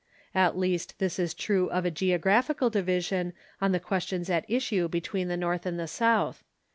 [0.33, 5.27] At least this is true of a geographical division on the questions at issue between
[5.27, 6.43] the North and the South.